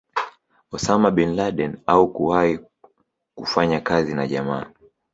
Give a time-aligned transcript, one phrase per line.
[0.71, 2.59] Osama Bin Laden au kuwahi
[3.35, 4.65] kufanya kazi na jamaa